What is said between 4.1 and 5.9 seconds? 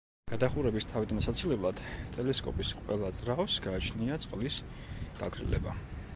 წყლის გაგრილება.